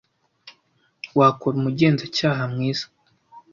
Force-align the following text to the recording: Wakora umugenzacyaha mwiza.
Wakora 1.17 1.55
umugenzacyaha 1.57 2.43
mwiza. 2.53 2.85